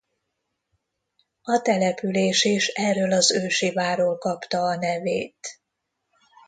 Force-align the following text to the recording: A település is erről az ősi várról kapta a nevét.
A 1.41 1.61
település 1.61 2.43
is 2.43 2.67
erről 2.67 3.11
az 3.11 3.31
ősi 3.31 3.71
várról 3.71 4.17
kapta 4.17 4.61
a 4.61 4.75
nevét. 4.75 5.61